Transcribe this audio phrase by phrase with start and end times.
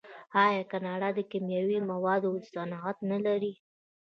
[0.43, 3.53] آیا کاناډا د کیمیاوي موادو صنعت نلري؟